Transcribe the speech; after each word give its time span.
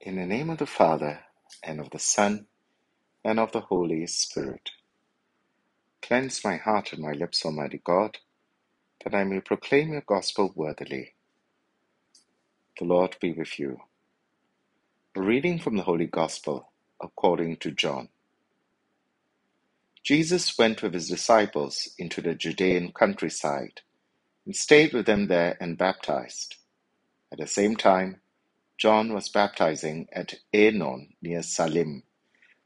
In 0.00 0.16
the 0.16 0.26
name 0.26 0.50
of 0.50 0.58
the 0.58 0.66
Father, 0.66 1.22
and 1.64 1.80
of 1.80 1.90
the 1.90 1.98
Son, 1.98 2.46
and 3.24 3.40
of 3.40 3.52
the 3.52 3.60
Holy 3.62 4.06
Spirit. 4.06 4.70
Cleanse 6.02 6.44
my 6.44 6.56
heart 6.56 6.92
and 6.92 7.02
my 7.02 7.12
lips, 7.12 7.44
Almighty 7.44 7.80
God, 7.84 8.18
that 9.04 9.14
I 9.14 9.24
may 9.24 9.40
proclaim 9.40 9.92
your 9.92 10.02
gospel 10.06 10.52
worthily. 10.56 11.14
The 12.78 12.86
Lord 12.86 13.16
be 13.20 13.32
with 13.32 13.58
you. 13.58 13.78
A 15.16 15.22
reading 15.22 15.58
from 15.58 15.76
the 15.76 15.84
Holy 15.84 16.06
Gospel 16.06 16.72
according 17.02 17.58
to 17.58 17.72
John. 17.72 18.08
Jesus 20.04 20.58
went 20.58 20.82
with 20.82 20.94
his 20.94 21.08
disciples 21.08 21.90
into 21.98 22.22
the 22.22 22.34
Judean 22.34 22.92
countryside 22.92 23.82
and 24.46 24.56
stayed 24.56 24.92
with 24.94 25.06
them 25.06 25.28
there 25.28 25.56
and 25.60 25.78
baptized. 25.78 26.56
At 27.32 27.38
the 27.38 27.46
same 27.48 27.76
time, 27.76 28.20
John 28.80 29.12
was 29.12 29.28
baptizing 29.28 30.08
at 30.10 30.36
Aenon 30.54 31.08
near 31.20 31.42
Salim, 31.42 32.02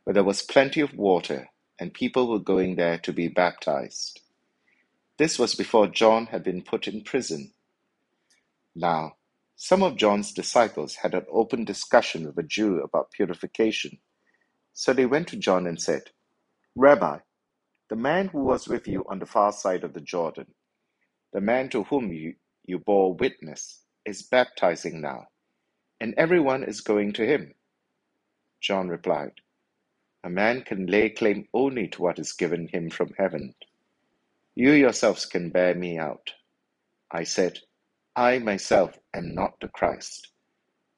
where 0.05 0.15
there 0.15 0.23
was 0.23 0.43
plenty 0.43 0.81
of 0.81 0.95
water, 0.95 1.49
and 1.81 1.93
people 1.93 2.31
were 2.31 2.39
going 2.39 2.77
there 2.77 2.99
to 2.99 3.13
be 3.13 3.27
baptized. 3.27 4.21
This 5.19 5.41
was 5.41 5.57
before 5.57 5.89
John 5.89 6.27
had 6.27 6.45
been 6.45 6.63
put 6.63 6.87
in 6.87 7.03
prison. 7.03 7.53
Now, 8.77 9.17
some 9.57 9.83
of 9.83 9.97
John's 9.97 10.33
disciples 10.33 10.95
had 10.95 11.15
an 11.15 11.27
open 11.33 11.65
discussion 11.65 12.27
with 12.27 12.39
a 12.39 12.45
Jew 12.45 12.81
about 12.81 13.11
purification. 13.11 13.99
So 14.73 14.93
they 14.93 15.07
went 15.07 15.27
to 15.29 15.37
John 15.37 15.67
and 15.67 15.83
said, 15.83 16.11
Rabbi, 16.77 17.19
the 17.91 17.97
man 17.97 18.29
who 18.29 18.45
was 18.45 18.69
with 18.69 18.87
you 18.87 19.05
on 19.09 19.19
the 19.19 19.27
far 19.27 19.51
side 19.51 19.83
of 19.83 19.95
the 19.95 20.01
Jordan, 20.01 20.55
the 21.33 21.41
man 21.41 21.71
to 21.71 21.83
whom 21.83 22.13
you, 22.13 22.37
you 22.65 22.79
bore 22.79 23.15
witness, 23.15 23.81
is 24.07 24.23
baptizing 24.23 25.01
now 25.01 25.27
and 26.01 26.15
everyone 26.17 26.65
is 26.65 26.81
going 26.81 27.13
to 27.15 27.27
him. 27.27 27.55
John 28.61 28.89
replied, 28.89 29.33
A 30.25 30.31
man 30.31 30.63
can 30.63 30.87
lay 30.87 31.11
claim 31.11 31.49
only 31.55 31.89
to 31.89 32.03
what 32.03 32.19
is 32.19 32.33
given 32.33 32.69
him 32.69 32.91
from 32.91 33.13
heaven. 33.19 33.55
You 34.55 34.73
yourselves 34.73 35.27
can 35.27 35.51
bear 35.51 35.75
me 35.75 35.99
out. 35.99 36.33
I 37.11 37.25
said, 37.25 37.59
I 38.17 38.39
myself 38.39 38.99
am 39.15 39.35
not 39.35 39.61
the 39.61 39.69
Christ. 39.69 40.29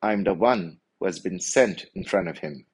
I 0.03 0.12
am 0.12 0.25
the 0.25 0.35
one 0.35 0.81
who 0.98 1.07
has 1.07 1.19
been 1.19 1.41
sent 1.41 1.87
in 1.95 2.05
front 2.05 2.29
of 2.29 2.39
him. 2.39 2.67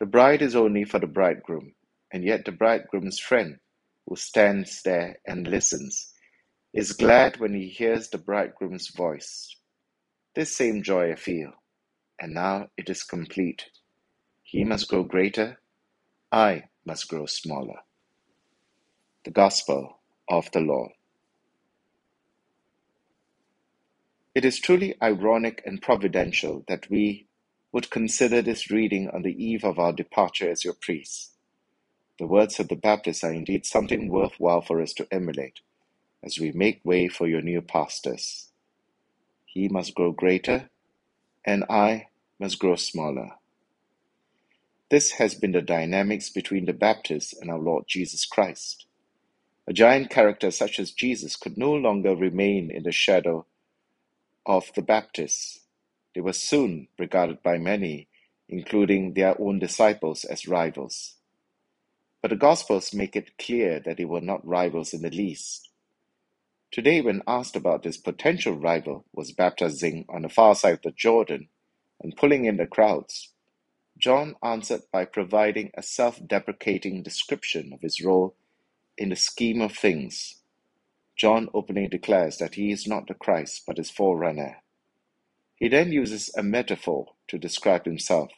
The 0.00 0.06
bride 0.06 0.42
is 0.42 0.56
only 0.56 0.84
for 0.84 0.98
the 0.98 1.06
bridegroom, 1.06 1.74
and 2.12 2.24
yet 2.24 2.44
the 2.44 2.52
bridegroom's 2.52 3.18
friend, 3.20 3.58
who 4.06 4.16
stands 4.16 4.82
there 4.82 5.18
and 5.26 5.46
listens, 5.46 6.12
is 6.74 6.92
glad 6.92 7.38
when 7.38 7.54
he 7.54 7.68
hears 7.68 8.08
the 8.10 8.18
bridegroom's 8.18 8.88
voice. 8.90 9.56
This 10.34 10.56
same 10.56 10.82
joy 10.82 11.12
I 11.12 11.14
feel, 11.14 11.52
and 12.20 12.34
now 12.34 12.68
it 12.76 12.90
is 12.90 13.04
complete. 13.04 13.66
He 14.42 14.64
must 14.64 14.88
grow 14.88 15.04
greater, 15.04 15.60
I 16.32 16.64
must 16.84 17.08
grow 17.08 17.26
smaller. 17.26 17.80
The 19.24 19.30
Gospel 19.30 20.00
of 20.28 20.50
the 20.52 20.60
Lord. 20.60 20.92
It 24.34 24.44
is 24.44 24.58
truly 24.58 24.96
ironic 25.00 25.62
and 25.64 25.80
providential 25.80 26.64
that 26.66 26.90
we 26.90 27.28
would 27.72 27.90
consider 27.90 28.42
this 28.42 28.70
reading 28.70 29.08
on 29.10 29.22
the 29.22 29.44
eve 29.44 29.64
of 29.64 29.78
our 29.78 29.92
departure 29.92 30.50
as 30.50 30.64
your 30.64 30.74
priests. 30.74 31.30
The 32.18 32.26
words 32.26 32.58
of 32.58 32.68
the 32.68 32.76
Baptist 32.76 33.24
are 33.24 33.32
indeed 33.32 33.66
something 33.66 34.08
worthwhile 34.08 34.62
for 34.62 34.80
us 34.82 34.92
to 34.94 35.06
emulate 35.12 35.60
as 36.24 36.38
we 36.40 36.52
make 36.52 36.84
way 36.84 37.08
for 37.08 37.28
your 37.28 37.42
new 37.42 37.62
pastors. 37.62 38.48
He 39.54 39.68
must 39.68 39.94
grow 39.96 40.12
greater, 40.12 40.70
and 41.46 41.64
I 41.70 42.08
must 42.40 42.58
grow 42.60 42.76
smaller. 42.76 43.30
This 44.90 45.12
has 45.12 45.34
been 45.34 45.52
the 45.52 45.62
dynamics 45.62 46.30
between 46.30 46.66
the 46.66 46.74
Baptist 46.74 47.34
and 47.40 47.50
our 47.50 47.58
Lord 47.58 47.84
Jesus 47.88 48.26
Christ. 48.26 48.86
A 49.68 49.72
giant 49.74 50.10
character 50.10 50.50
such 50.50 50.80
as 50.80 50.92
Jesus 50.92 51.36
could 51.36 51.58
no 51.58 51.72
longer 51.74 52.16
remain 52.16 52.70
in 52.70 52.84
the 52.84 52.92
shadow 52.92 53.46
of 54.46 54.70
the 54.76 54.82
Baptists. 54.82 55.60
They 56.14 56.20
were 56.22 56.34
soon 56.34 56.88
regarded 56.98 57.42
by 57.42 57.58
many, 57.58 58.08
including 58.48 59.14
their 59.14 59.40
own 59.40 59.58
disciples, 59.60 60.24
as 60.24 60.48
rivals. 60.48 61.16
But 62.22 62.30
the 62.30 62.36
Gospels 62.36 62.94
make 62.94 63.16
it 63.16 63.38
clear 63.38 63.80
that 63.80 63.98
they 63.98 64.06
were 64.06 64.20
not 64.22 64.46
rivals 64.46 64.94
in 64.94 65.02
the 65.02 65.10
least. 65.10 65.70
Today, 66.74 67.00
when 67.00 67.22
asked 67.28 67.54
about 67.54 67.84
this 67.84 67.96
potential 67.96 68.54
rival 68.58 69.04
was 69.12 69.30
baptizing 69.30 70.06
on 70.08 70.22
the 70.22 70.28
far 70.28 70.56
side 70.56 70.74
of 70.74 70.82
the 70.82 70.90
Jordan 70.90 71.46
and 72.02 72.16
pulling 72.16 72.46
in 72.46 72.56
the 72.56 72.66
crowds, 72.66 73.32
John 73.96 74.34
answered 74.42 74.80
by 74.90 75.04
providing 75.04 75.70
a 75.74 75.84
self 75.84 76.18
deprecating 76.26 77.04
description 77.04 77.72
of 77.72 77.80
his 77.80 78.02
role 78.02 78.34
in 78.98 79.10
the 79.10 79.14
scheme 79.14 79.60
of 79.60 79.70
things. 79.70 80.42
John 81.16 81.48
openly 81.54 81.86
declares 81.86 82.38
that 82.38 82.56
he 82.56 82.72
is 82.72 82.88
not 82.88 83.06
the 83.06 83.14
Christ, 83.14 83.62
but 83.68 83.76
his 83.76 83.90
forerunner. 83.90 84.56
He 85.54 85.68
then 85.68 85.92
uses 85.92 86.28
a 86.36 86.42
metaphor 86.42 87.12
to 87.28 87.38
describe 87.38 87.84
himself. 87.84 88.32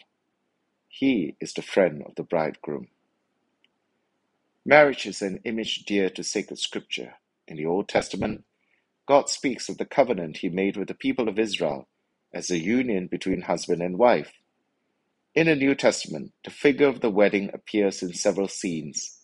He 0.89 1.37
is 1.41 1.55
the 1.55 1.63
friend 1.63 2.03
of 2.07 2.17
the 2.17 2.23
bridegroom. 2.23 2.89
Marriage 4.67 5.07
is 5.07 5.23
an 5.23 5.41
image 5.45 5.87
dear 5.87 6.11
to 6.11 6.23
sacred 6.23 6.59
scripture. 6.59 7.15
In 7.49 7.57
the 7.57 7.67
Old 7.67 7.89
Testament, 7.89 8.45
God 9.07 9.31
speaks 9.31 9.69
of 9.69 9.79
the 9.79 9.87
covenant 9.87 10.39
he 10.39 10.49
made 10.49 10.77
with 10.77 10.89
the 10.89 10.95
people 10.95 11.29
of 11.29 11.39
Israel 11.39 11.89
as 12.35 12.51
a 12.51 12.59
union 12.59 13.09
between 13.09 13.43
husband 13.43 13.83
and 13.83 13.99
wife. 13.99 14.33
In 15.35 15.47
the 15.47 15.57
New 15.57 15.75
Testament, 15.75 16.33
the 16.45 16.51
figure 16.51 16.89
of 16.89 17.01
the 17.01 17.11
wedding 17.11 17.51
appears 17.55 18.03
in 18.03 18.15
several 18.15 18.49
scenes. 18.49 19.21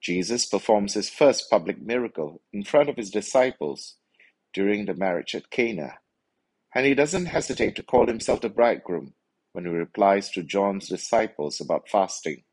Jesus 0.00 0.46
performs 0.46 0.94
his 0.94 1.10
first 1.10 1.50
public 1.50 1.80
miracle 1.80 2.42
in 2.52 2.64
front 2.64 2.88
of 2.88 2.96
his 2.96 3.10
disciples 3.10 3.96
during 4.54 4.86
the 4.86 4.94
marriage 4.94 5.34
at 5.34 5.50
Cana, 5.50 5.98
and 6.74 6.86
he 6.86 6.94
doesn't 6.94 7.26
hesitate 7.26 7.76
to 7.76 7.82
call 7.82 8.06
himself 8.06 8.40
the 8.40 8.48
bridegroom 8.48 9.14
when 9.52 9.64
he 9.66 9.70
replies 9.70 10.30
to 10.30 10.42
John's 10.42 10.88
disciples 10.88 11.60
about 11.60 11.88
fasting. 11.88 12.44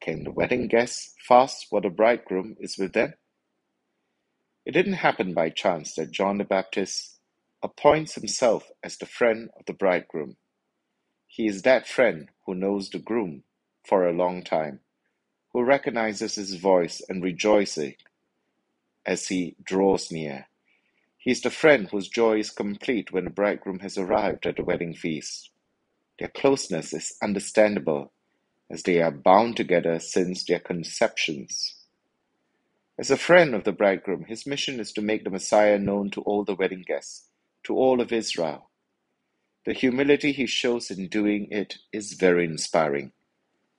Can 0.00 0.24
the 0.24 0.30
wedding 0.30 0.68
guests 0.68 1.14
fast 1.26 1.66
while 1.70 1.82
the 1.82 1.90
bridegroom 1.90 2.56
is 2.60 2.78
with 2.78 2.92
them? 2.94 3.14
It 4.68 4.72
didn't 4.72 5.04
happen 5.04 5.32
by 5.32 5.48
chance 5.48 5.94
that 5.94 6.10
John 6.10 6.36
the 6.36 6.44
Baptist 6.44 7.20
appoints 7.62 8.16
himself 8.16 8.70
as 8.84 8.98
the 8.98 9.06
friend 9.06 9.48
of 9.58 9.64
the 9.64 9.72
bridegroom. 9.72 10.36
He 11.26 11.46
is 11.46 11.62
that 11.62 11.88
friend 11.88 12.28
who 12.44 12.54
knows 12.54 12.90
the 12.90 12.98
groom 12.98 13.44
for 13.82 14.06
a 14.06 14.12
long 14.12 14.44
time, 14.44 14.80
who 15.54 15.62
recognizes 15.64 16.34
his 16.34 16.56
voice 16.56 17.00
and 17.08 17.22
rejoices 17.22 17.94
as 19.06 19.28
he 19.28 19.56
draws 19.64 20.12
near. 20.12 20.48
He 21.16 21.30
is 21.30 21.40
the 21.40 21.50
friend 21.50 21.88
whose 21.88 22.08
joy 22.08 22.40
is 22.40 22.50
complete 22.50 23.10
when 23.10 23.24
the 23.24 23.30
bridegroom 23.30 23.78
has 23.78 23.96
arrived 23.96 24.44
at 24.44 24.56
the 24.56 24.64
wedding 24.64 24.92
feast. 24.92 25.48
Their 26.18 26.28
closeness 26.28 26.92
is 26.92 27.16
understandable 27.22 28.12
as 28.70 28.82
they 28.82 29.00
are 29.00 29.10
bound 29.10 29.56
together 29.56 29.98
since 29.98 30.44
their 30.44 30.60
conceptions. 30.60 31.77
As 32.98 33.12
a 33.12 33.16
friend 33.16 33.54
of 33.54 33.62
the 33.62 33.70
bridegroom, 33.70 34.24
his 34.24 34.44
mission 34.44 34.80
is 34.80 34.92
to 34.94 35.00
make 35.00 35.22
the 35.22 35.30
Messiah 35.30 35.78
known 35.78 36.10
to 36.10 36.20
all 36.22 36.42
the 36.44 36.56
wedding 36.56 36.82
guests, 36.84 37.28
to 37.62 37.76
all 37.76 38.00
of 38.00 38.12
Israel. 38.12 38.70
The 39.64 39.72
humility 39.72 40.32
he 40.32 40.46
shows 40.46 40.90
in 40.90 41.06
doing 41.06 41.46
it 41.52 41.78
is 41.92 42.14
very 42.14 42.44
inspiring. 42.44 43.12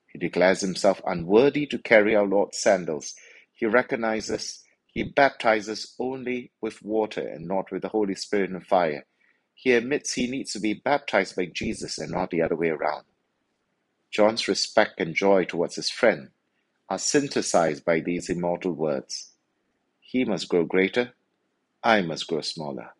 He 0.07 0.19
declares 0.19 0.61
himself 0.61 1.01
unworthy 1.05 1.65
to 1.65 1.77
carry 1.77 2.15
our 2.15 2.25
Lord's 2.25 2.59
sandals. 2.59 3.13
He 3.53 3.65
recognizes 3.65 4.63
he 4.87 5.03
baptizes 5.03 5.95
only 5.99 6.51
with 6.61 6.81
water 6.81 7.27
and 7.27 7.45
not 7.45 7.71
with 7.71 7.81
the 7.81 7.89
Holy 7.89 8.15
Spirit 8.15 8.51
and 8.51 8.65
fire. 8.65 9.05
He 9.53 9.73
admits 9.73 10.13
he 10.13 10.31
needs 10.31 10.53
to 10.53 10.61
be 10.61 10.73
baptized 10.73 11.35
by 11.35 11.47
Jesus 11.47 11.97
and 11.97 12.11
not 12.11 12.31
the 12.31 12.41
other 12.41 12.55
way 12.55 12.69
around. 12.69 13.03
John's 14.11 14.47
respect 14.47 15.01
and 15.01 15.13
joy 15.13 15.43
towards 15.43 15.75
his 15.75 15.89
friend 15.89 16.29
are 16.89 16.99
synthesized 16.99 17.85
by 17.85 17.99
these 18.01 18.29
immortal 18.29 18.73
words 18.73 19.31
He 20.01 20.25
must 20.25 20.49
grow 20.49 20.65
greater, 20.65 21.13
I 21.83 22.01
must 22.01 22.27
grow 22.27 22.41
smaller. 22.41 22.91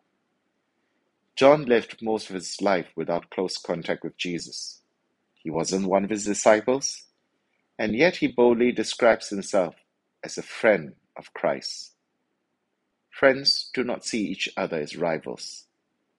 John 1.36 1.66
lived 1.66 2.02
most 2.02 2.30
of 2.30 2.34
his 2.34 2.60
life 2.62 2.88
without 2.96 3.30
close 3.30 3.58
contact 3.58 4.04
with 4.04 4.16
Jesus. 4.18 4.80
He 5.34 5.50
wasn't 5.50 5.88
one 5.88 6.04
of 6.04 6.10
his 6.10 6.24
disciples, 6.26 7.04
and 7.78 7.96
yet 7.96 8.16
he 8.16 8.28
boldly 8.28 8.72
describes 8.72 9.30
himself 9.30 9.76
as 10.24 10.38
a 10.38 10.42
friend 10.42 10.94
of 11.16 11.34
Christ. 11.34 11.92
Friends 13.10 13.70
do 13.74 13.84
not 13.84 14.04
see 14.04 14.26
each 14.26 14.48
other 14.56 14.78
as 14.80 14.96
rivals. 14.96 15.66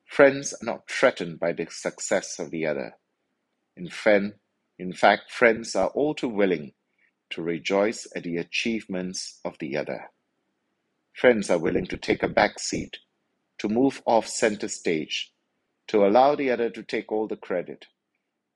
Friends 0.05 0.53
are 0.53 0.65
not 0.65 0.89
threatened 0.89 1.39
by 1.39 1.53
the 1.53 1.67
success 1.69 2.39
of 2.39 2.51
the 2.51 2.65
other. 2.67 2.95
In, 3.77 3.89
friend, 3.89 4.33
in 4.79 4.93
fact, 4.93 5.31
friends 5.31 5.75
are 5.75 5.89
all 5.89 6.15
too 6.15 6.29
willing 6.29 6.73
to 7.31 7.43
rejoice 7.43 8.07
at 8.15 8.23
the 8.23 8.37
achievements 8.37 9.39
of 9.45 9.57
the 9.59 9.77
other. 9.77 10.11
Friends 11.15 11.49
are 11.49 11.59
willing 11.59 11.87
to 11.87 11.97
take 11.97 12.23
a 12.23 12.29
back 12.29 12.59
seat, 12.59 12.99
to 13.59 13.69
move 13.69 14.01
off 14.05 14.27
center 14.27 14.67
stage, 14.69 15.31
to 15.87 16.05
allow 16.05 16.35
the 16.35 16.51
other 16.51 16.69
to 16.71 16.83
take 16.83 17.11
all 17.11 17.27
the 17.27 17.37
credit, 17.37 17.87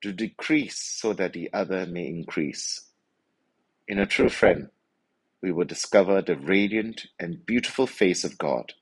to 0.04 0.14
decrease 0.14 0.80
so 0.80 1.14
that 1.14 1.34
the 1.34 1.50
other 1.54 1.86
may 1.88 2.08
increase. 2.08 2.88
In 3.88 4.00
a 4.00 4.08
true 4.08 4.30
friend, 4.30 4.70
we 5.42 5.52
will 5.52 5.66
discover 5.66 6.22
the 6.22 6.38
radiant 6.38 7.08
and 7.20 7.46
beautiful 7.46 7.88
face 7.88 8.24
of 8.24 8.38
God. 8.38 8.74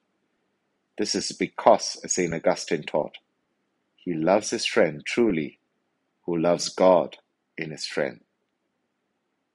This 0.98 1.16
is 1.16 1.32
because, 1.34 2.00
as 2.04 2.16
St. 2.16 2.34
Augustine 2.34 2.84
taught, 2.84 3.18
he 3.98 4.14
loves 4.14 4.52
his 4.52 4.66
friend 4.66 5.04
truly, 5.06 5.60
who 6.26 6.38
loves 6.38 6.70
God 6.70 7.18
in 7.58 7.72
his 7.72 7.88
friend. 7.88 8.22